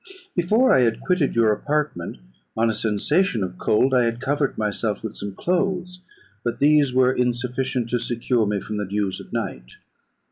[0.35, 2.17] Before I had quitted your apartment,
[2.57, 6.01] on a sensation of cold, I had covered myself with some clothes;
[6.43, 9.73] but these were insufficient to secure me from the dews of night.